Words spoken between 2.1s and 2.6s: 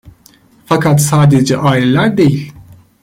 değil.